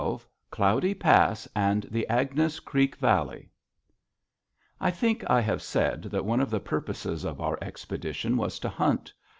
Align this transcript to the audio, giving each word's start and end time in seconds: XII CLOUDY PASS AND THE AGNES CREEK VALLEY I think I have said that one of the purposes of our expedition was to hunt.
XII 0.01 0.17
CLOUDY 0.49 0.95
PASS 0.95 1.47
AND 1.55 1.83
THE 1.91 2.07
AGNES 2.09 2.61
CREEK 2.61 2.95
VALLEY 2.95 3.51
I 4.79 4.89
think 4.89 5.23
I 5.29 5.39
have 5.41 5.61
said 5.61 6.01
that 6.05 6.25
one 6.25 6.39
of 6.39 6.49
the 6.49 6.59
purposes 6.59 7.23
of 7.23 7.39
our 7.39 7.59
expedition 7.61 8.35
was 8.35 8.57
to 8.61 8.69
hunt. 8.69 9.13